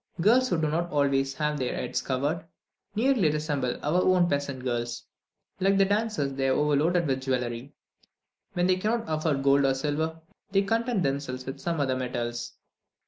Girls 0.19 0.49
who 0.49 0.59
do 0.59 0.67
not 0.67 0.89
always 0.89 1.35
have 1.35 1.59
the 1.59 1.67
head 1.67 2.01
covered, 2.03 2.43
nearly 2.95 3.29
resemble 3.29 3.77
our 3.83 4.01
own 4.01 4.27
peasant 4.27 4.63
girls. 4.63 5.03
Like 5.59 5.77
the 5.77 5.85
dancers, 5.85 6.33
they 6.33 6.47
are 6.47 6.53
overloaded 6.53 7.05
with 7.05 7.21
jewellery; 7.21 7.75
when 8.53 8.65
they 8.65 8.77
cannot 8.77 9.03
afford 9.05 9.43
gold 9.43 9.63
and 9.63 9.77
silver, 9.77 10.19
they 10.49 10.63
content 10.63 11.03
themselves 11.03 11.45
with 11.45 11.59
some 11.59 11.79
other 11.79 11.95
metals. 11.95 12.53